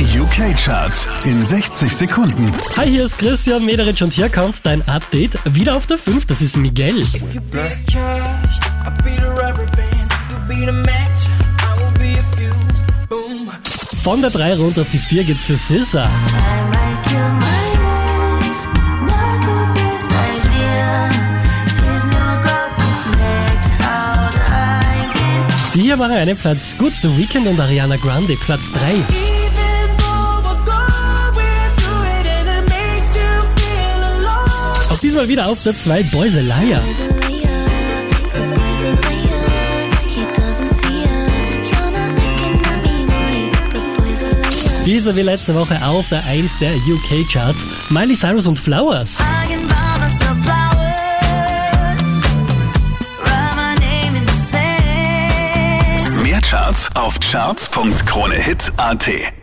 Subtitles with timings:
[0.00, 2.50] Die UK-Charts in 60 Sekunden.
[2.78, 5.38] Hi, hier ist Christian Mederitsch und hier kommt dein Update.
[5.44, 7.04] Wieder auf der 5, das ist Miguel.
[14.02, 16.08] Von der 3 runter auf die 4 geht's für Sissa.
[25.74, 26.94] Die hier waren einen Platz gut.
[27.02, 29.39] The Weeknd und Ariana Grande, Platz 3.
[35.14, 35.54] me, boy.
[35.64, 35.72] The
[36.12, 36.80] boy's a liar.
[44.86, 47.64] Diese wie letzte Woche auf der 1 der UK-Charts.
[47.90, 49.18] Miley Cyrus und Flowers.
[56.22, 59.39] Mehr Charts auf charts.kronehit.at.